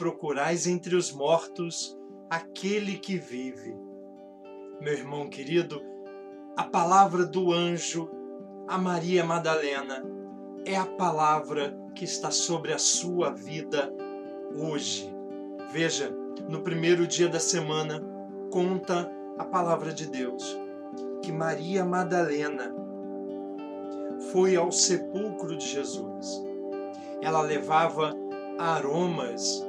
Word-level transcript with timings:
procurais 0.00 0.66
entre 0.66 0.96
os 0.96 1.12
mortos 1.12 1.94
aquele 2.30 2.96
que 2.96 3.18
vive? 3.18 3.76
Meu 4.80 4.94
irmão 4.94 5.28
querido, 5.28 5.82
a 6.56 6.64
palavra 6.64 7.26
do 7.26 7.52
anjo 7.52 8.08
a 8.66 8.78
Maria 8.78 9.22
Madalena 9.22 10.02
é 10.64 10.74
a 10.74 10.86
palavra 10.86 11.76
que 11.94 12.06
está 12.06 12.30
sobre 12.30 12.72
a 12.72 12.78
sua 12.78 13.28
vida 13.28 13.92
hoje. 14.56 15.14
Veja, 15.70 16.10
no 16.48 16.62
primeiro 16.62 17.06
dia 17.06 17.28
da 17.28 17.38
semana, 17.38 18.02
conta 18.50 19.12
a 19.36 19.44
palavra 19.44 19.92
de 19.92 20.06
Deus 20.06 20.58
que 21.20 21.30
Maria 21.30 21.84
Madalena 21.84 22.74
foi 24.32 24.56
ao 24.56 24.72
sepulcro 24.72 25.58
de 25.58 25.68
Jesus. 25.68 26.42
Ela 27.20 27.42
levava 27.42 28.14
aromas 28.58 29.68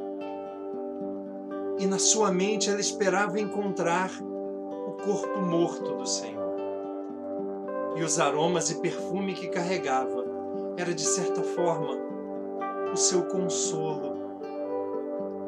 e 1.81 1.87
na 1.87 1.97
sua 1.97 2.31
mente 2.31 2.69
ela 2.69 2.79
esperava 2.79 3.39
encontrar 3.39 4.11
o 4.21 4.91
corpo 5.03 5.41
morto 5.41 5.95
do 5.95 6.05
Senhor. 6.05 6.55
E 7.95 8.03
os 8.03 8.19
aromas 8.19 8.69
e 8.69 8.75
perfume 8.75 9.33
que 9.33 9.47
carregava 9.47 10.23
era 10.77 10.93
de 10.93 11.01
certa 11.01 11.41
forma 11.41 11.97
o 12.93 12.95
seu 12.95 13.23
consolo. 13.23 14.15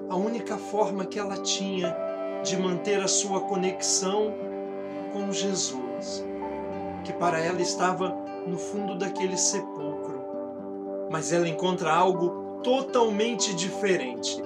A 0.10 0.16
única 0.16 0.58
forma 0.58 1.06
que 1.06 1.20
ela 1.20 1.38
tinha 1.38 1.96
de 2.44 2.58
manter 2.58 3.00
a 3.00 3.08
sua 3.08 3.42
conexão 3.42 4.34
com 5.14 5.32
Jesus, 5.32 6.26
que 7.04 7.14
para 7.14 7.40
ela 7.40 7.62
estava 7.62 8.10
no 8.48 8.58
fundo 8.58 8.98
daquele 8.98 9.38
sepulcro. 9.38 10.20
Mas 11.12 11.32
ela 11.32 11.48
encontra 11.48 11.94
algo 11.94 12.60
totalmente 12.64 13.54
diferente. 13.54 14.42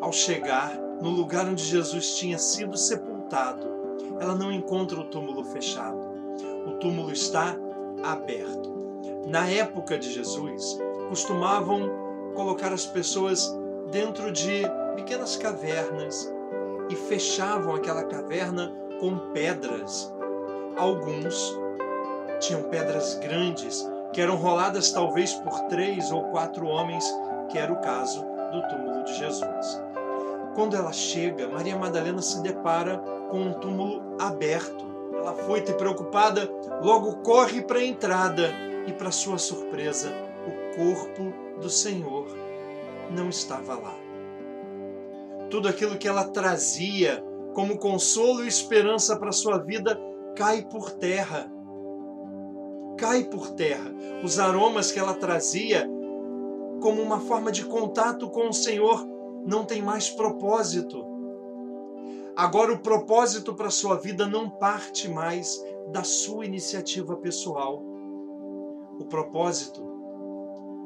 Ao 0.00 0.12
chegar 0.12 0.76
no 1.00 1.10
lugar 1.10 1.46
onde 1.46 1.62
Jesus 1.62 2.16
tinha 2.16 2.38
sido 2.38 2.76
sepultado, 2.76 3.66
ela 4.20 4.34
não 4.34 4.52
encontra 4.52 4.98
o 4.98 5.04
túmulo 5.04 5.44
fechado. 5.44 6.08
O 6.66 6.72
túmulo 6.78 7.12
está 7.12 7.56
aberto. 8.02 8.76
Na 9.26 9.48
época 9.48 9.98
de 9.98 10.12
Jesus, 10.12 10.78
costumavam 11.08 11.90
colocar 12.34 12.72
as 12.72 12.86
pessoas 12.86 13.52
dentro 13.90 14.30
de 14.32 14.62
pequenas 14.94 15.36
cavernas 15.36 16.32
e 16.88 16.94
fechavam 16.94 17.74
aquela 17.74 18.04
caverna 18.04 18.72
com 19.00 19.18
pedras. 19.32 20.12
Alguns 20.76 21.58
tinham 22.40 22.62
pedras 22.64 23.16
grandes 23.16 23.88
que 24.12 24.20
eram 24.20 24.36
roladas 24.36 24.90
talvez 24.92 25.34
por 25.34 25.60
três 25.62 26.10
ou 26.10 26.24
quatro 26.30 26.66
homens, 26.66 27.04
que 27.50 27.58
era 27.58 27.72
o 27.72 27.80
caso 27.80 28.24
do 28.52 28.62
túmulo 28.68 29.04
de 29.04 29.14
Jesus. 29.14 29.87
Quando 30.58 30.74
ela 30.74 30.92
chega, 30.92 31.46
Maria 31.46 31.78
Madalena 31.78 32.20
se 32.20 32.42
depara 32.42 32.98
com 33.30 33.42
um 33.42 33.52
túmulo 33.60 34.16
aberto. 34.18 34.84
Ela 35.14 35.32
foi 35.32 35.60
preocupada, 35.62 36.50
logo 36.82 37.18
corre 37.18 37.62
para 37.62 37.78
a 37.78 37.84
entrada 37.84 38.50
e, 38.84 38.92
para 38.92 39.12
sua 39.12 39.38
surpresa, 39.38 40.08
o 40.48 40.76
corpo 40.76 41.32
do 41.60 41.70
Senhor 41.70 42.26
não 43.08 43.28
estava 43.28 43.76
lá. 43.76 43.94
Tudo 45.48 45.68
aquilo 45.68 45.96
que 45.96 46.08
ela 46.08 46.24
trazia 46.24 47.24
como 47.54 47.78
consolo 47.78 48.42
e 48.42 48.48
esperança 48.48 49.16
para 49.16 49.30
sua 49.30 49.58
vida 49.58 49.96
cai 50.34 50.62
por 50.62 50.90
terra 50.90 51.48
cai 52.96 53.22
por 53.22 53.52
terra. 53.52 53.94
Os 54.24 54.40
aromas 54.40 54.90
que 54.90 54.98
ela 54.98 55.14
trazia 55.14 55.88
como 56.82 57.00
uma 57.00 57.20
forma 57.20 57.52
de 57.52 57.64
contato 57.64 58.28
com 58.28 58.48
o 58.48 58.52
Senhor 58.52 59.17
não 59.48 59.64
tem 59.64 59.80
mais 59.80 60.10
propósito. 60.10 61.02
Agora 62.36 62.70
o 62.70 62.80
propósito 62.80 63.54
para 63.54 63.68
a 63.68 63.70
sua 63.70 63.96
vida 63.96 64.26
não 64.26 64.50
parte 64.50 65.08
mais 65.08 65.64
da 65.90 66.04
sua 66.04 66.44
iniciativa 66.44 67.16
pessoal. 67.16 67.82
O 69.00 69.06
propósito 69.06 69.82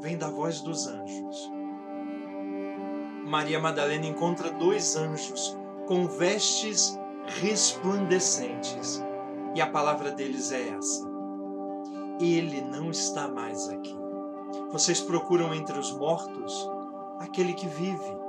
vem 0.01 0.17
da 0.17 0.31
voz 0.31 0.61
dos 0.61 0.87
anjos. 0.87 1.51
Maria 3.27 3.59
Madalena 3.59 4.07
encontra 4.07 4.53
dois 4.53 4.95
anjos 4.95 5.59
com 5.89 6.07
vestes 6.07 6.97
resplandecentes. 7.41 9.03
E 9.57 9.61
a 9.61 9.67
palavra 9.67 10.13
deles 10.13 10.53
é 10.53 10.69
essa: 10.69 11.05
ele 12.21 12.61
não 12.61 12.93
está 12.93 13.27
mais 13.27 13.69
aqui. 13.69 13.97
Vocês 14.71 15.01
procuram 15.01 15.53
entre 15.53 15.77
os 15.77 15.93
mortos 15.93 16.71
aquele 17.19 17.55
que 17.55 17.67
vive. 17.67 18.22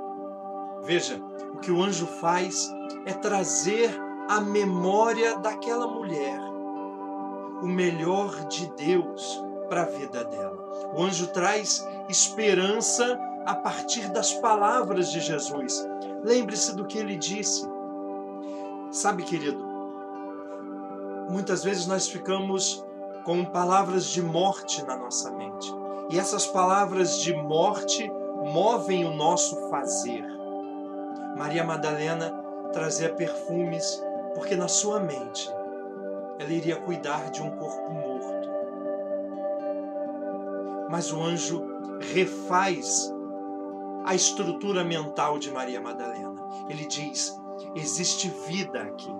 Veja, 0.84 1.20
o 1.52 1.58
que 1.58 1.70
o 1.70 1.82
anjo 1.82 2.06
faz 2.06 2.72
é 3.06 3.12
trazer 3.12 3.90
a 4.28 4.40
memória 4.40 5.36
daquela 5.38 5.86
mulher 5.86 6.40
o 7.62 7.66
melhor 7.66 8.46
de 8.46 8.66
Deus 8.74 9.42
para 9.68 9.82
a 9.82 9.86
vida 9.86 10.24
dela. 10.24 10.92
O 10.94 11.02
anjo 11.02 11.26
traz 11.28 11.86
esperança 12.08 13.18
a 13.46 13.54
partir 13.54 14.10
das 14.10 14.34
palavras 14.34 15.10
de 15.10 15.20
Jesus. 15.20 15.86
Lembre-se 16.22 16.74
do 16.76 16.84
que 16.84 16.98
ele 16.98 17.16
disse. 17.16 17.66
Sabe, 18.90 19.22
querido, 19.22 19.58
muitas 21.30 21.64
vezes 21.64 21.86
nós 21.86 22.06
ficamos 22.06 22.84
com 23.24 23.44
palavras 23.46 24.06
de 24.06 24.22
morte 24.22 24.84
na 24.84 24.96
nossa 24.96 25.30
mente. 25.30 25.72
E 26.10 26.18
essas 26.18 26.46
palavras 26.46 27.18
de 27.20 27.34
morte 27.34 28.10
movem 28.52 29.06
o 29.06 29.14
nosso 29.14 29.70
fazer. 29.70 30.22
Maria 31.36 31.64
Madalena 31.64 32.30
trazia 32.72 33.12
perfumes 33.12 34.02
porque 34.34 34.56
na 34.56 34.68
sua 34.68 35.00
mente 35.00 35.48
ela 36.38 36.52
iria 36.52 36.76
cuidar 36.76 37.30
de 37.30 37.42
um 37.42 37.50
corpo 37.50 37.90
morto. 37.92 38.48
Mas 40.90 41.12
o 41.12 41.22
anjo 41.22 41.64
refaz 42.12 43.12
a 44.04 44.14
estrutura 44.14 44.84
mental 44.84 45.38
de 45.38 45.50
Maria 45.50 45.80
Madalena. 45.80 46.42
Ele 46.68 46.86
diz: 46.86 47.36
existe 47.74 48.28
vida 48.46 48.82
aqui. 48.82 49.10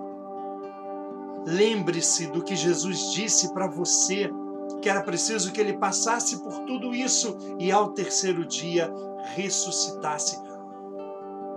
Lembre-se 1.45 2.27
do 2.27 2.43
que 2.43 2.55
Jesus 2.55 3.13
disse 3.13 3.53
para 3.53 3.67
você, 3.67 4.31
que 4.81 4.89
era 4.89 5.01
preciso 5.01 5.51
que 5.51 5.61
ele 5.61 5.73
passasse 5.73 6.41
por 6.41 6.59
tudo 6.61 6.93
isso 6.93 7.37
e 7.59 7.71
ao 7.71 7.89
terceiro 7.89 8.45
dia 8.45 8.91
ressuscitasse. 9.35 10.44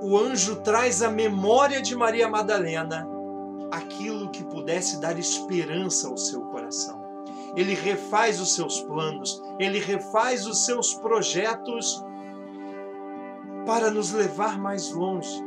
O 0.01 0.17
anjo 0.17 0.57
traz 0.57 1.03
à 1.03 1.11
memória 1.11 1.83
de 1.83 1.97
Maria 1.97 2.29
Madalena 2.29 3.09
aquilo 3.71 4.31
que 4.31 4.45
pudesse 4.45 5.01
dar 5.01 5.19
esperança 5.19 6.09
ao 6.09 6.17
seu 6.17 6.43
coração. 6.43 7.03
Ele 7.57 7.75
refaz 7.75 8.41
os 8.41 8.55
seus 8.55 8.81
planos, 8.81 9.43
ele 9.59 9.81
refaz 9.81 10.47
os 10.47 10.65
seus 10.65 10.95
projetos 10.95 12.05
para 13.67 13.91
nos 13.91 14.13
levar 14.13 14.59
mais 14.59 14.93
longe. 14.93 15.45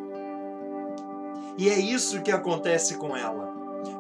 E 1.58 1.70
é 1.70 1.80
isso 1.80 2.22
que 2.22 2.32
acontece 2.32 2.98
com 2.98 3.16
ela. 3.16 3.52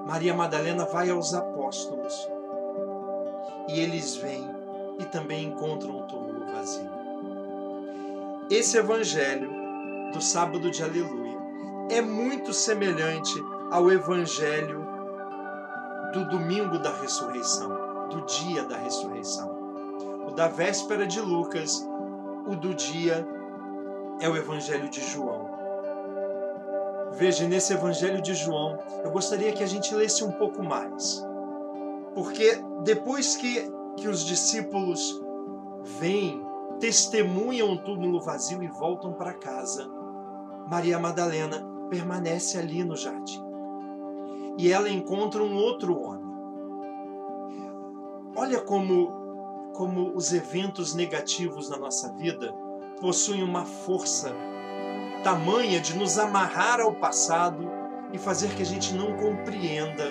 Maria 0.05 0.33
Madalena 0.33 0.85
vai 0.85 1.09
aos 1.09 1.33
apóstolos 1.33 2.27
e 3.69 3.79
eles 3.79 4.15
vêm 4.15 4.49
e 4.99 5.05
também 5.05 5.45
encontram 5.45 5.97
o 5.97 6.03
túmulo 6.03 6.45
vazio. 6.51 6.89
Esse 8.49 8.77
evangelho 8.77 9.60
do 10.11 10.21
sábado 10.21 10.69
de 10.69 10.83
Aleluia 10.83 11.39
é 11.89 12.01
muito 12.01 12.53
semelhante 12.53 13.33
ao 13.69 13.91
evangelho 13.91 14.85
do 16.13 16.27
domingo 16.29 16.79
da 16.79 16.93
ressurreição, 16.93 18.07
do 18.09 18.21
dia 18.25 18.63
da 18.63 18.77
ressurreição. 18.77 19.59
O 20.27 20.31
da 20.31 20.47
véspera 20.47 21.05
de 21.05 21.19
Lucas, 21.19 21.85
o 22.47 22.55
do 22.55 22.73
dia 22.73 23.27
é 24.19 24.29
o 24.29 24.35
evangelho 24.35 24.89
de 24.89 25.01
João. 25.01 25.49
Veja, 27.13 27.45
nesse 27.45 27.73
Evangelho 27.73 28.21
de 28.21 28.33
João, 28.33 28.79
eu 29.03 29.11
gostaria 29.11 29.51
que 29.51 29.63
a 29.63 29.67
gente 29.67 29.93
lesse 29.93 30.23
um 30.23 30.31
pouco 30.31 30.63
mais. 30.63 31.25
Porque 32.15 32.57
depois 32.83 33.35
que, 33.35 33.69
que 33.97 34.07
os 34.07 34.25
discípulos 34.25 35.21
vêm, 35.99 36.41
testemunham 36.79 37.73
o 37.73 37.77
túmulo 37.77 38.21
vazio 38.21 38.63
e 38.63 38.67
voltam 38.67 39.13
para 39.13 39.33
casa, 39.33 39.89
Maria 40.71 40.97
Madalena 40.97 41.61
permanece 41.89 42.57
ali 42.57 42.81
no 42.81 42.95
jardim. 42.95 43.43
E 44.57 44.71
ela 44.71 44.89
encontra 44.89 45.43
um 45.43 45.53
outro 45.53 45.99
homem. 45.99 46.31
Olha 48.37 48.61
como, 48.61 49.11
como 49.75 50.15
os 50.15 50.31
eventos 50.31 50.95
negativos 50.95 51.69
na 51.69 51.75
nossa 51.75 52.13
vida 52.13 52.53
possuem 53.01 53.43
uma 53.43 53.65
força 53.65 54.33
tamanha 55.25 55.81
de 55.81 55.93
nos 55.97 56.17
amarrar 56.17 56.79
ao 56.79 56.95
passado 56.95 57.69
e 58.13 58.17
fazer 58.17 58.55
que 58.55 58.61
a 58.61 58.65
gente 58.65 58.93
não 58.93 59.17
compreenda 59.17 60.05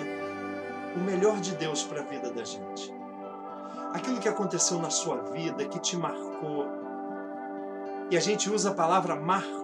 o 0.95 0.99
melhor 0.99 1.39
de 1.39 1.55
Deus 1.55 1.83
para 1.83 2.01
a 2.01 2.05
vida 2.05 2.31
da 2.31 2.43
gente. 2.43 2.93
Aquilo 3.95 4.19
que 4.19 4.29
aconteceu 4.29 4.77
na 4.77 4.91
sua 4.91 5.17
vida, 5.31 5.65
que 5.65 5.79
te 5.79 5.97
marcou, 5.97 6.67
E 8.11 8.17
a 8.17 8.19
gente 8.19 8.47
usa 8.47 8.69
a 8.69 8.73
palavra 8.73 9.15
marcou, 9.15 9.60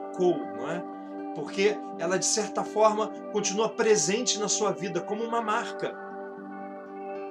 não 0.58 0.70
é? 0.70 0.84
Porque 1.36 1.78
ela, 2.00 2.18
de 2.18 2.26
certa 2.26 2.64
forma, 2.64 3.08
continua 3.32 3.70
presente 3.70 4.40
na 4.40 4.48
sua 4.48 4.72
vida 4.72 5.02
como 5.02 5.24
uma 5.24 5.42
marca, 5.42 5.96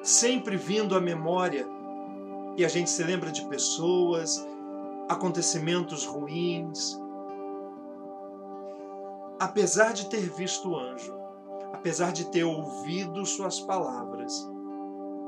sempre 0.02 0.56
vindo 0.56 0.96
à 0.96 1.00
memória. 1.00 1.66
E 2.56 2.64
a 2.64 2.68
gente 2.68 2.88
se 2.88 3.02
lembra 3.02 3.30
de 3.30 3.44
pessoas, 3.46 4.46
acontecimentos 5.08 6.06
ruins. 6.06 6.98
Apesar 9.38 9.92
de 9.92 10.08
ter 10.08 10.30
visto 10.30 10.70
o 10.70 10.76
anjo, 10.76 11.14
apesar 11.72 12.12
de 12.12 12.26
ter 12.30 12.44
ouvido 12.44 13.26
suas 13.26 13.60
palavras, 13.60 14.48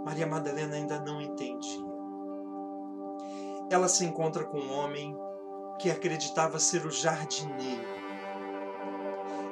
Maria 0.04 0.26
Madalena 0.26 0.76
ainda 0.76 0.98
não 1.00 1.20
entendia. 1.20 1.86
Ela 3.70 3.88
se 3.88 4.04
encontra 4.04 4.44
com 4.44 4.58
um 4.58 4.72
homem 4.72 5.14
que 5.78 5.90
acreditava 5.90 6.58
ser 6.58 6.84
o 6.84 6.90
jardineiro. 6.90 7.98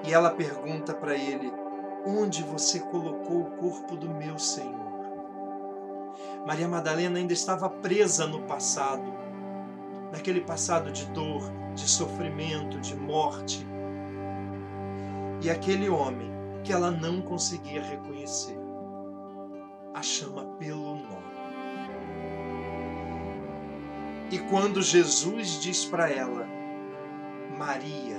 E 0.05 0.13
ela 0.13 0.31
pergunta 0.31 0.95
para 0.95 1.15
ele: 1.15 1.53
Onde 2.05 2.43
você 2.43 2.81
colocou 2.81 3.43
o 3.43 3.51
corpo 3.53 3.97
do 3.97 4.09
meu 4.09 4.39
Senhor? 4.39 4.87
Maria 6.47 6.69
Madalena 6.69 7.19
ainda 7.19 7.33
estava 7.33 7.69
presa 7.69 8.27
no 8.27 8.43
passado, 8.43 9.13
naquele 10.13 10.41
passado 10.41 10.93
de 10.93 11.07
dor, 11.07 11.43
de 11.75 11.89
sofrimento, 11.89 12.81
de 12.81 12.97
morte. 12.97 13.67
E 15.43 15.51
aquele 15.51 15.89
homem 15.89 16.31
que 16.63 16.73
ela 16.73 16.91
não 16.91 17.21
conseguia 17.21 17.83
reconhecer 17.83 18.59
a 19.97 20.03
chama 20.03 20.45
pelo 20.59 20.95
nome. 20.95 21.26
E 24.31 24.39
quando 24.51 24.83
Jesus 24.83 25.61
diz 25.61 25.85
para 25.85 26.11
ela, 26.11 26.47
Maria, 27.57 28.19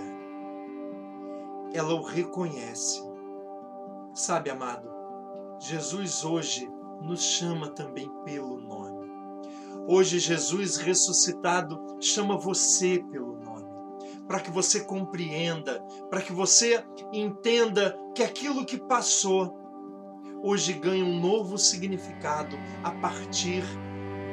ela 1.74 1.94
o 1.94 2.02
reconhece. 2.02 3.04
Sabe, 4.14 4.50
amado, 4.50 4.90
Jesus 5.60 6.24
hoje 6.24 6.70
nos 7.02 7.22
chama 7.22 7.70
também 7.70 8.10
pelo 8.24 8.58
nome. 8.58 9.12
Hoje, 9.86 10.20
Jesus 10.20 10.78
ressuscitado 10.78 11.80
chama 12.00 12.38
você 12.38 13.04
pelo 13.12 13.38
nome, 13.38 13.70
para 14.28 14.40
que 14.40 14.50
você 14.50 14.82
compreenda, 14.82 15.80
para 16.10 16.22
que 16.22 16.34
você 16.34 16.84
entenda 17.14 17.98
que 18.16 18.24
aquilo 18.24 18.66
que 18.66 18.78
passou 18.78 19.58
hoje 20.42 20.74
ganha 20.74 21.04
um 21.04 21.20
novo 21.20 21.58
significado 21.58 22.58
a 22.84 22.92
partir 22.92 23.64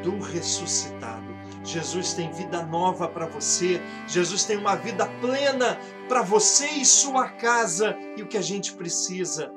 do 0.02 0.18
ressuscitado. 0.18 1.33
Jesus 1.64 2.12
tem 2.12 2.30
vida 2.30 2.62
nova 2.62 3.08
para 3.08 3.26
você, 3.26 3.80
Jesus 4.06 4.44
tem 4.44 4.58
uma 4.58 4.76
vida 4.76 5.06
plena 5.20 5.78
para 6.08 6.20
você 6.20 6.66
e 6.66 6.84
sua 6.84 7.28
casa, 7.30 7.96
e 8.16 8.22
o 8.22 8.28
que 8.28 8.36
a 8.36 8.42
gente 8.42 8.74
precisa 8.74 9.50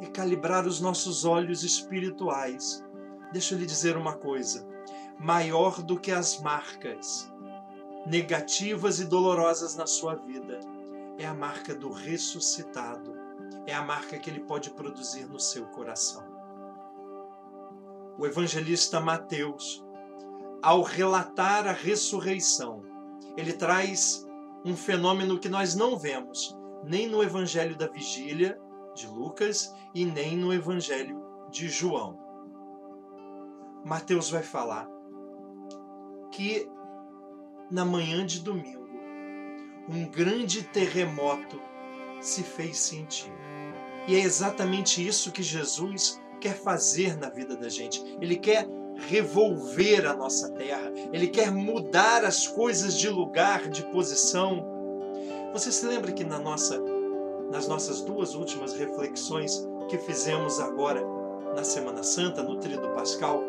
é 0.00 0.06
calibrar 0.06 0.66
os 0.66 0.80
nossos 0.80 1.24
olhos 1.24 1.64
espirituais. 1.64 2.84
Deixa 3.32 3.54
eu 3.54 3.58
lhe 3.58 3.66
dizer 3.66 3.96
uma 3.96 4.14
coisa: 4.14 4.64
maior 5.18 5.82
do 5.82 5.98
que 5.98 6.12
as 6.12 6.40
marcas 6.40 7.30
negativas 8.06 9.00
e 9.00 9.04
dolorosas 9.04 9.74
na 9.74 9.86
sua 9.86 10.14
vida 10.14 10.60
é 11.18 11.26
a 11.26 11.34
marca 11.34 11.74
do 11.74 11.92
ressuscitado, 11.92 13.14
é 13.66 13.74
a 13.74 13.82
marca 13.82 14.18
que 14.18 14.30
ele 14.30 14.40
pode 14.40 14.70
produzir 14.70 15.26
no 15.26 15.40
seu 15.40 15.66
coração. 15.66 16.24
O 18.16 18.26
evangelista 18.26 19.00
Mateus 19.00 19.84
ao 20.62 20.82
relatar 20.82 21.66
a 21.66 21.72
ressurreição, 21.72 22.82
ele 23.36 23.52
traz 23.52 24.26
um 24.64 24.76
fenômeno 24.76 25.38
que 25.38 25.48
nós 25.48 25.74
não 25.74 25.96
vemos 25.96 26.56
nem 26.84 27.08
no 27.08 27.22
Evangelho 27.22 27.76
da 27.76 27.86
Vigília 27.86 28.58
de 28.94 29.06
Lucas 29.06 29.74
e 29.94 30.04
nem 30.04 30.36
no 30.36 30.52
Evangelho 30.52 31.22
de 31.50 31.68
João. 31.68 32.18
Mateus 33.84 34.30
vai 34.30 34.42
falar 34.42 34.88
que 36.30 36.68
na 37.70 37.84
manhã 37.84 38.24
de 38.26 38.40
domingo 38.40 38.88
um 39.88 40.08
grande 40.08 40.62
terremoto 40.62 41.60
se 42.20 42.42
fez 42.42 42.78
sentir. 42.78 43.32
E 44.06 44.14
é 44.14 44.20
exatamente 44.20 45.06
isso 45.06 45.32
que 45.32 45.42
Jesus 45.42 46.20
quer 46.40 46.54
fazer 46.54 47.16
na 47.16 47.28
vida 47.28 47.56
da 47.56 47.68
gente. 47.68 48.02
Ele 48.20 48.36
quer 48.36 48.66
revolver 49.08 50.06
a 50.06 50.14
nossa 50.14 50.50
terra, 50.50 50.92
ele 51.12 51.28
quer 51.28 51.50
mudar 51.50 52.24
as 52.24 52.46
coisas 52.46 52.96
de 52.96 53.08
lugar, 53.08 53.68
de 53.68 53.82
posição. 53.86 54.64
Você 55.52 55.72
se 55.72 55.86
lembra 55.86 56.12
que 56.12 56.24
na 56.24 56.38
nossa, 56.38 56.80
nas 57.50 57.66
nossas 57.66 58.02
duas 58.02 58.34
últimas 58.34 58.74
reflexões 58.74 59.66
que 59.88 59.98
fizemos 59.98 60.60
agora 60.60 61.02
na 61.54 61.64
Semana 61.64 62.02
Santa, 62.02 62.42
no 62.42 62.56
Tríduo 62.56 62.90
Pascal, 62.94 63.42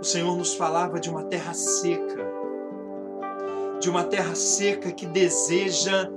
o 0.00 0.04
Senhor 0.04 0.36
nos 0.36 0.54
falava 0.54 1.00
de 1.00 1.08
uma 1.10 1.24
terra 1.24 1.54
seca, 1.54 2.26
de 3.80 3.88
uma 3.88 4.04
terra 4.04 4.34
seca 4.34 4.92
que 4.92 5.06
deseja 5.06 6.10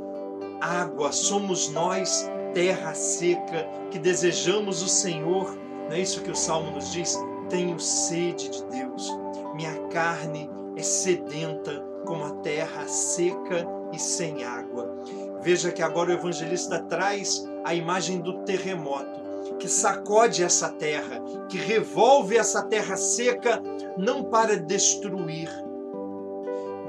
água. 0.59 1.11
Somos 1.11 1.69
nós, 1.69 2.29
terra 2.53 2.93
seca, 2.93 3.67
que 3.91 3.99
desejamos 3.99 4.81
o 4.81 4.87
Senhor. 4.87 5.55
Não 5.87 5.95
é 5.95 5.99
isso 5.99 6.21
que 6.21 6.31
o 6.31 6.35
Salmo 6.35 6.71
nos 6.71 6.91
diz? 6.91 7.17
Tenho 7.49 7.79
sede 7.79 8.49
de 8.49 8.65
Deus. 8.65 9.11
Minha 9.55 9.87
carne 9.89 10.49
é 10.75 10.81
sedenta 10.81 11.83
como 12.05 12.25
a 12.25 12.31
terra 12.41 12.87
seca 12.87 13.65
e 13.91 13.99
sem 13.99 14.43
água. 14.43 14.95
Veja 15.41 15.71
que 15.71 15.81
agora 15.81 16.09
o 16.09 16.13
evangelista 16.13 16.79
traz 16.83 17.47
a 17.63 17.73
imagem 17.73 18.19
do 18.19 18.43
terremoto 18.43 19.25
que 19.59 19.67
sacode 19.67 20.43
essa 20.43 20.69
terra, 20.69 21.21
que 21.49 21.57
revolve 21.57 22.37
essa 22.37 22.63
terra 22.63 22.97
seca, 22.97 23.61
não 23.97 24.23
para 24.23 24.57
destruir, 24.57 25.49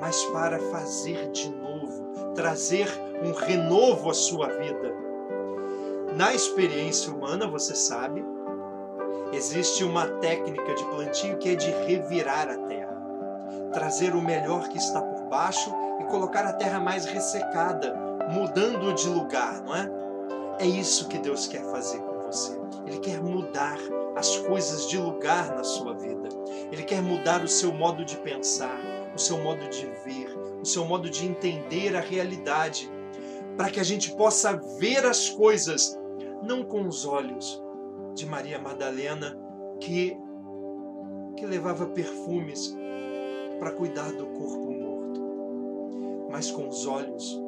mas 0.00 0.24
para 0.26 0.58
fazer 0.58 1.30
de 1.30 1.50
novo, 1.50 2.32
trazer 2.34 2.88
um 3.22 3.32
renovo 3.32 4.10
à 4.10 4.14
sua 4.14 4.48
vida. 4.48 4.94
Na 6.16 6.34
experiência 6.34 7.12
humana, 7.12 7.46
você 7.46 7.74
sabe, 7.74 8.24
Existe 9.32 9.82
uma 9.82 10.06
técnica 10.06 10.74
de 10.74 10.84
plantio 10.84 11.36
que 11.38 11.50
é 11.50 11.54
de 11.56 11.70
revirar 11.86 12.48
a 12.48 12.56
terra, 12.68 12.96
trazer 13.72 14.14
o 14.14 14.22
melhor 14.22 14.68
que 14.68 14.78
está 14.78 15.02
por 15.02 15.24
baixo 15.28 15.74
e 16.00 16.04
colocar 16.04 16.44
a 16.44 16.52
terra 16.52 16.78
mais 16.78 17.04
ressecada, 17.06 17.94
mudando 18.30 18.94
de 18.94 19.08
lugar, 19.08 19.62
não 19.62 19.74
é? 19.74 19.90
É 20.60 20.66
isso 20.66 21.08
que 21.08 21.18
Deus 21.18 21.46
quer 21.48 21.62
fazer 21.64 21.98
com 21.98 22.20
você. 22.20 22.58
Ele 22.86 22.98
quer 22.98 23.20
mudar 23.20 23.78
as 24.14 24.36
coisas 24.38 24.88
de 24.88 24.96
lugar 24.96 25.54
na 25.54 25.64
sua 25.64 25.92
vida. 25.94 26.28
Ele 26.70 26.84
quer 26.84 27.02
mudar 27.02 27.42
o 27.42 27.48
seu 27.48 27.72
modo 27.72 28.04
de 28.04 28.16
pensar, 28.18 28.78
o 29.14 29.18
seu 29.18 29.38
modo 29.38 29.68
de 29.68 29.86
ver, 30.04 30.34
o 30.62 30.64
seu 30.64 30.84
modo 30.84 31.10
de 31.10 31.26
entender 31.26 31.96
a 31.96 32.00
realidade, 32.00 32.90
para 33.56 33.70
que 33.70 33.80
a 33.80 33.84
gente 33.84 34.12
possa 34.12 34.56
ver 34.78 35.04
as 35.04 35.28
coisas 35.28 35.98
não 36.42 36.62
com 36.64 36.86
os 36.86 37.04
olhos, 37.04 37.62
de 38.16 38.24
Maria 38.24 38.58
Madalena 38.58 39.38
que, 39.78 40.16
que 41.36 41.44
levava 41.44 41.86
perfumes 41.86 42.74
para 43.58 43.72
cuidar 43.72 44.10
do 44.10 44.26
corpo 44.26 44.70
morto, 44.70 45.20
mas 46.30 46.50
com 46.50 46.66
os 46.66 46.86
olhos 46.86 47.38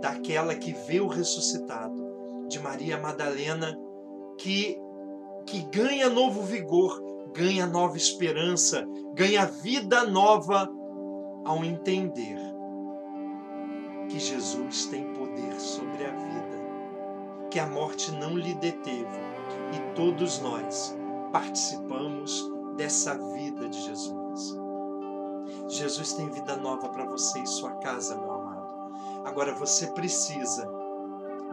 daquela 0.00 0.54
que 0.54 0.72
vê 0.72 1.00
o 1.00 1.08
ressuscitado, 1.08 2.02
de 2.48 2.60
Maria 2.60 2.96
Madalena 2.96 3.76
que, 4.38 4.78
que 5.46 5.62
ganha 5.62 6.08
novo 6.08 6.42
vigor, 6.42 7.02
ganha 7.32 7.66
nova 7.66 7.96
esperança, 7.96 8.86
ganha 9.14 9.46
vida 9.46 10.04
nova 10.04 10.70
ao 11.44 11.64
entender 11.64 12.38
que 14.08 14.20
Jesus 14.20 14.86
tem 14.86 15.12
poder 15.12 15.58
sobre 15.58 16.04
a 16.04 16.10
vida, 16.10 17.48
que 17.50 17.58
a 17.58 17.66
morte 17.66 18.12
não 18.12 18.36
lhe 18.36 18.54
deteve 18.54 19.34
e 19.72 19.94
todos 19.94 20.40
nós 20.40 20.96
participamos 21.32 22.50
dessa 22.76 23.14
vida 23.34 23.68
de 23.68 23.80
Jesus. 23.80 24.58
Jesus 25.68 26.12
tem 26.12 26.28
vida 26.30 26.56
nova 26.56 26.88
para 26.88 27.04
você 27.06 27.40
e 27.40 27.46
sua 27.46 27.72
casa, 27.76 28.16
meu 28.16 28.32
amado. 28.32 28.64
Agora 29.24 29.54
você 29.54 29.86
precisa, 29.88 30.68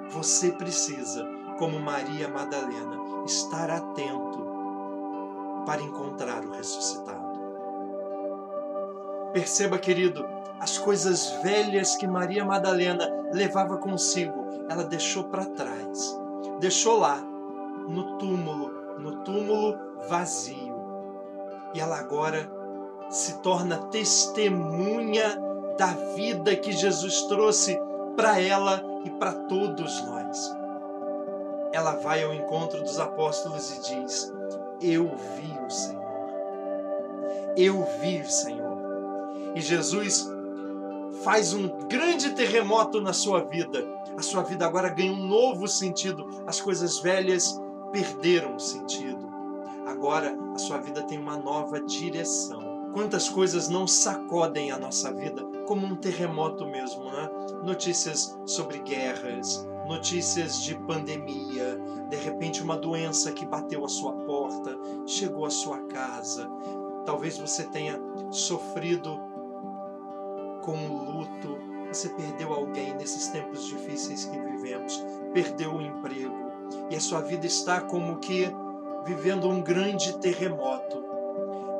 você 0.09 0.51
precisa, 0.51 1.25
como 1.57 1.79
Maria 1.79 2.27
Madalena, 2.27 3.23
estar 3.25 3.69
atento 3.69 4.51
para 5.65 5.81
encontrar 5.81 6.45
o 6.45 6.51
ressuscitado. 6.51 7.39
Perceba, 9.31 9.79
querido, 9.79 10.25
as 10.59 10.77
coisas 10.77 11.31
velhas 11.41 11.95
que 11.95 12.05
Maria 12.05 12.43
Madalena 12.43 13.09
levava 13.31 13.77
consigo, 13.77 14.45
ela 14.69 14.83
deixou 14.83 15.23
para 15.25 15.45
trás, 15.45 16.19
deixou 16.59 16.99
lá 16.99 17.30
no 17.87 18.17
túmulo, 18.17 18.99
no 18.99 19.23
túmulo 19.23 19.77
vazio. 20.07 20.71
E 21.73 21.79
ela 21.79 21.97
agora 21.97 22.49
se 23.09 23.39
torna 23.39 23.77
testemunha 23.89 25.37
da 25.77 25.93
vida 26.15 26.55
que 26.55 26.71
Jesus 26.71 27.23
trouxe 27.23 27.79
para 28.15 28.39
ela 28.39 28.83
e 29.05 29.09
para 29.09 29.33
todos 29.33 30.01
nós. 30.03 30.55
Ela 31.73 31.95
vai 31.95 32.23
ao 32.23 32.33
encontro 32.33 32.81
dos 32.81 32.99
apóstolos 32.99 33.71
e 33.71 33.95
diz: 33.95 34.33
Eu 34.81 35.09
vi 35.35 35.65
o 35.65 35.69
Senhor. 35.69 36.01
Eu 37.55 37.87
vi 38.01 38.21
o 38.21 38.29
Senhor. 38.29 38.77
E 39.55 39.61
Jesus 39.61 40.29
faz 41.23 41.53
um 41.53 41.67
grande 41.87 42.31
terremoto 42.31 43.01
na 43.01 43.13
sua 43.13 43.41
vida. 43.43 43.85
A 44.17 44.21
sua 44.21 44.43
vida 44.43 44.65
agora 44.65 44.89
ganha 44.89 45.11
um 45.11 45.27
novo 45.27 45.67
sentido. 45.67 46.27
As 46.45 46.59
coisas 46.59 46.99
velhas 46.99 47.59
perderam 47.91 48.55
o 48.55 48.59
sentido. 48.59 49.29
Agora 49.85 50.37
a 50.53 50.57
sua 50.57 50.77
vida 50.77 51.03
tem 51.03 51.17
uma 51.17 51.37
nova 51.37 51.79
direção. 51.79 52.91
Quantas 52.93 53.29
coisas 53.29 53.69
não 53.69 53.87
sacodem 53.87 54.71
a 54.71 54.77
nossa 54.77 55.13
vida 55.13 55.43
como 55.65 55.85
um 55.85 55.95
terremoto 55.95 56.65
mesmo, 56.65 57.05
né? 57.05 57.29
Notícias 57.63 58.37
sobre 58.45 58.79
guerras, 58.79 59.65
notícias 59.87 60.61
de 60.61 60.75
pandemia, 60.75 61.79
de 62.09 62.17
repente 62.17 62.61
uma 62.61 62.77
doença 62.77 63.31
que 63.31 63.45
bateu 63.45 63.85
a 63.85 63.89
sua 63.89 64.13
porta, 64.13 64.77
chegou 65.05 65.45
à 65.45 65.49
sua 65.49 65.79
casa. 65.83 66.49
Talvez 67.05 67.37
você 67.37 67.63
tenha 67.63 67.99
sofrido 68.29 69.19
com 70.61 70.77
o 70.87 71.11
luto, 71.11 71.57
você 71.87 72.09
perdeu 72.09 72.53
alguém 72.53 72.93
nesses 72.95 73.27
tempos 73.29 73.65
difíceis 73.65 74.25
que 74.25 74.39
vivemos, 74.39 75.03
perdeu 75.33 75.73
o 75.73 75.81
emprego 75.81 76.50
e 76.89 76.95
a 76.95 76.99
sua 76.99 77.21
vida 77.21 77.45
está 77.45 77.81
como 77.81 78.17
que 78.17 78.49
vivendo 79.05 79.47
um 79.47 79.61
grande 79.61 80.17
terremoto. 80.19 81.03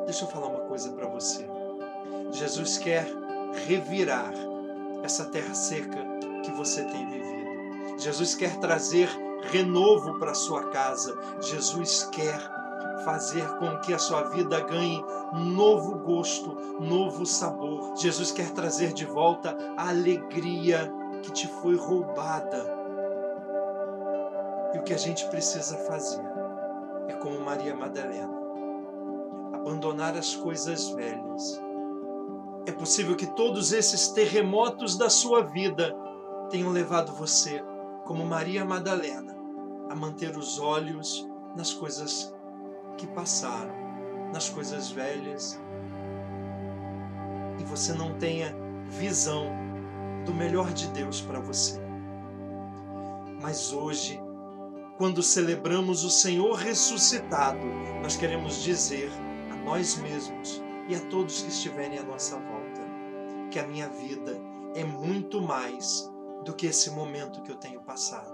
Deixa 0.04 0.24
eu 0.24 0.28
falar 0.28 0.48
uma 0.48 0.60
coisa 0.60 0.90
para 0.92 1.06
você. 1.06 1.48
Jesus 2.32 2.78
quer 2.78 3.06
revirar 3.66 4.32
essa 5.02 5.24
terra 5.26 5.54
seca 5.54 6.04
que 6.42 6.50
você 6.52 6.82
tem 6.84 7.06
vivido. 7.06 7.98
Jesus 7.98 8.34
quer 8.34 8.56
trazer 8.58 9.08
renovo 9.50 10.18
para 10.18 10.34
sua 10.34 10.70
casa. 10.70 11.16
Jesus 11.40 12.08
quer 12.12 12.40
fazer 13.04 13.46
com 13.58 13.78
que 13.80 13.92
a 13.92 13.98
sua 13.98 14.22
vida 14.24 14.60
ganhe 14.60 15.04
novo 15.32 15.98
gosto, 15.98 16.54
novo 16.80 17.26
sabor. 17.26 17.96
Jesus 17.96 18.30
quer 18.30 18.50
trazer 18.50 18.92
de 18.92 19.04
volta 19.04 19.56
a 19.76 19.88
alegria 19.88 20.92
que 21.22 21.32
te 21.32 21.48
foi 21.48 21.76
roubada. 21.76 22.81
E 24.74 24.78
o 24.78 24.82
que 24.82 24.94
a 24.94 24.98
gente 24.98 25.26
precisa 25.28 25.76
fazer 25.78 26.22
é 27.08 27.12
como 27.14 27.40
Maria 27.40 27.74
Madalena, 27.74 28.32
abandonar 29.52 30.16
as 30.16 30.34
coisas 30.34 30.88
velhas. 30.90 31.60
É 32.66 32.72
possível 32.72 33.16
que 33.16 33.26
todos 33.26 33.72
esses 33.72 34.08
terremotos 34.08 34.96
da 34.96 35.10
sua 35.10 35.42
vida 35.42 35.94
tenham 36.48 36.70
levado 36.70 37.12
você, 37.12 37.62
como 38.04 38.24
Maria 38.24 38.64
Madalena, 38.64 39.36
a 39.90 39.94
manter 39.94 40.36
os 40.36 40.58
olhos 40.58 41.28
nas 41.56 41.72
coisas 41.72 42.34
que 42.96 43.06
passaram, 43.08 43.74
nas 44.32 44.48
coisas 44.48 44.90
velhas, 44.90 45.60
e 47.58 47.64
você 47.64 47.92
não 47.92 48.14
tenha 48.14 48.54
visão 48.86 49.46
do 50.24 50.32
melhor 50.32 50.72
de 50.72 50.88
Deus 50.88 51.20
para 51.20 51.40
você. 51.40 51.80
Mas 53.40 53.72
hoje, 53.72 54.21
quando 55.02 55.20
celebramos 55.20 56.04
o 56.04 56.10
Senhor 56.10 56.54
ressuscitado, 56.54 57.66
nós 58.00 58.14
queremos 58.14 58.62
dizer 58.62 59.10
a 59.50 59.56
nós 59.56 59.96
mesmos 59.96 60.62
e 60.88 60.94
a 60.94 61.00
todos 61.08 61.42
que 61.42 61.48
estiverem 61.48 61.98
à 61.98 62.04
nossa 62.04 62.36
volta 62.36 62.82
que 63.50 63.58
a 63.58 63.66
minha 63.66 63.88
vida 63.88 64.40
é 64.76 64.84
muito 64.84 65.40
mais 65.40 66.08
do 66.44 66.54
que 66.54 66.68
esse 66.68 66.88
momento 66.92 67.42
que 67.42 67.50
eu 67.50 67.56
tenho 67.56 67.80
passado. 67.80 68.32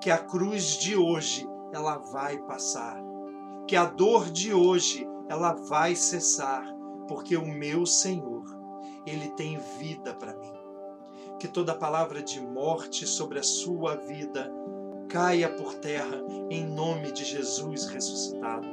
Que 0.00 0.10
a 0.10 0.18
cruz 0.18 0.76
de 0.76 0.96
hoje 0.96 1.48
ela 1.72 1.98
vai 1.98 2.36
passar 2.36 3.00
que 3.68 3.76
a 3.76 3.84
dor 3.84 4.28
de 4.28 4.52
hoje 4.52 5.08
ela 5.28 5.52
vai 5.52 5.94
cessar, 5.94 6.66
porque 7.06 7.36
o 7.36 7.46
meu 7.46 7.86
Senhor, 7.86 8.44
ele 9.06 9.28
tem 9.36 9.56
vida 9.78 10.12
para 10.14 10.34
mim. 10.34 10.52
Que 11.38 11.46
toda 11.46 11.76
palavra 11.76 12.24
de 12.24 12.40
morte 12.40 13.06
sobre 13.06 13.38
a 13.38 13.44
sua 13.44 13.94
vida 13.94 14.52
caia 15.08 15.48
por 15.48 15.74
terra 15.74 16.22
em 16.50 16.64
nome 16.64 17.12
de 17.12 17.24
Jesus 17.24 17.86
ressuscitado. 17.86 18.66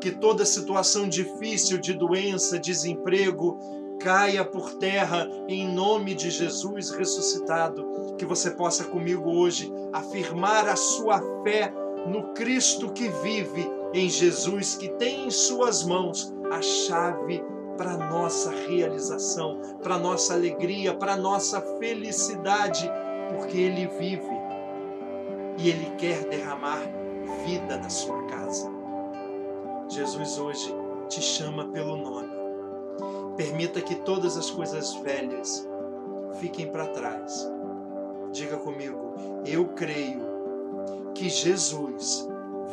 Que 0.00 0.10
toda 0.10 0.44
situação 0.44 1.08
difícil 1.08 1.78
de 1.78 1.92
doença, 1.92 2.58
desemprego, 2.58 3.58
caia 4.00 4.44
por 4.44 4.74
terra 4.74 5.28
em 5.48 5.72
nome 5.72 6.14
de 6.14 6.30
Jesus 6.30 6.90
ressuscitado. 6.90 8.14
Que 8.18 8.24
você 8.24 8.50
possa 8.50 8.84
comigo 8.84 9.30
hoje 9.30 9.72
afirmar 9.92 10.68
a 10.68 10.76
sua 10.76 11.20
fé 11.42 11.72
no 12.06 12.32
Cristo 12.34 12.92
que 12.92 13.08
vive 13.08 13.70
em 13.94 14.08
Jesus, 14.08 14.74
que 14.74 14.88
tem 14.88 15.26
em 15.26 15.30
Suas 15.30 15.84
mãos 15.84 16.34
a 16.50 16.60
chave 16.60 17.42
para 17.76 17.96
nossa 17.96 18.50
realização, 18.50 19.60
para 19.82 19.98
nossa 19.98 20.34
alegria, 20.34 20.94
para 20.94 21.16
nossa 21.16 21.60
felicidade, 21.78 22.90
porque 23.30 23.56
Ele 23.56 23.86
vive 23.98 24.41
e 25.58 25.68
Ele 25.68 25.94
quer 25.96 26.24
derramar 26.28 26.80
vida 27.44 27.76
na 27.76 27.88
sua 27.88 28.22
casa. 28.26 28.70
Jesus 29.88 30.38
hoje 30.38 30.74
te 31.08 31.20
chama 31.20 31.68
pelo 31.68 31.96
nome. 31.96 32.32
Permita 33.36 33.80
que 33.80 33.96
todas 33.96 34.36
as 34.36 34.50
coisas 34.50 34.94
velhas 34.96 35.68
fiquem 36.40 36.70
para 36.70 36.86
trás. 36.88 37.50
Diga 38.30 38.56
comigo, 38.56 39.14
eu 39.44 39.68
creio 39.68 40.22
que 41.14 41.28
Jesus 41.28 42.28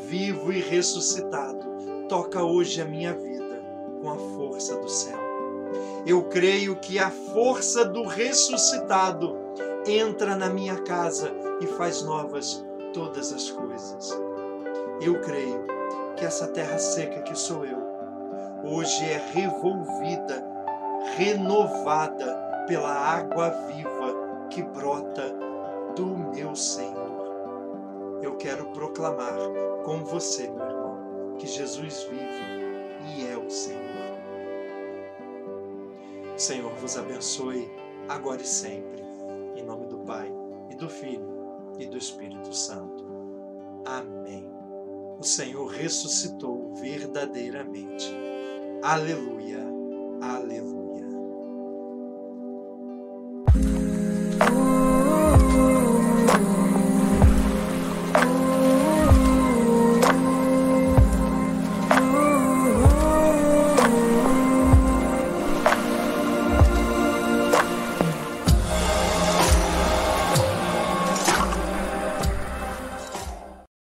vivo 0.08 0.52
e 0.52 0.62
ressuscitado, 0.62 1.66
toca 2.08 2.44
hoje 2.44 2.82
a 2.82 2.86
minha 2.86 3.14
vida 3.14 3.62
com 4.02 4.10
a 4.10 4.16
força 4.16 4.78
do 4.78 4.90
céu. 4.90 5.20
Eu 6.06 6.24
creio 6.24 6.78
que 6.78 6.98
a 6.98 7.12
força 7.12 7.86
do 7.86 8.04
ressuscitado 8.04 9.38
entra 9.86 10.36
na 10.36 10.50
minha 10.50 10.78
casa 10.82 11.32
e 11.62 11.68
faz 11.68 12.02
novas 12.02 12.66
todas 12.94 13.34
as 13.34 13.50
coisas. 13.50 14.20
Eu 15.02 15.22
creio 15.22 15.66
que 16.16 16.26
essa 16.26 16.48
terra 16.48 16.78
seca 16.78 17.22
que 17.22 17.38
sou 17.38 17.66
eu, 17.66 17.80
hoje 18.64 19.06
é 19.06 19.18
revolvida, 19.34 20.46
renovada 21.16 22.66
pela 22.68 22.92
água 22.92 23.50
viva 23.68 24.48
que 24.50 24.62
brota 24.62 25.34
do 25.96 26.06
meu 26.06 26.56
Senhor 26.56 27.10
eu 28.22 28.36
quero 28.36 28.66
proclamar 28.72 29.38
com 29.86 30.04
você, 30.04 30.50
meu 30.50 30.66
irmão, 30.66 31.36
que 31.38 31.48
Jesus 31.48 32.04
vive 32.04 33.16
e 33.16 33.26
é 33.26 33.38
o 33.38 33.50
Senhor. 33.50 33.80
Senhor 36.36 36.72
vos 36.76 36.98
abençoe 36.98 37.70
agora 38.08 38.42
e 38.42 38.46
sempre, 38.46 39.02
em 39.56 39.64
nome 39.64 39.88
do 39.88 40.00
Pai 40.00 40.32
e 40.70 40.76
do 40.76 40.90
Filho 40.90 41.39
e 41.80 41.88
do 41.88 41.98
Espírito 41.98 42.54
Santo. 42.54 43.06
Amém. 43.86 44.48
O 45.18 45.24
Senhor 45.24 45.68
ressuscitou 45.68 46.76
verdadeiramente. 46.76 48.14
Aleluia, 48.84 49.66
aleluia. 50.22 50.89